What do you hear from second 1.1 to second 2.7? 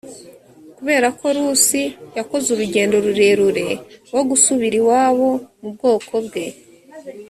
ko rusi yakoze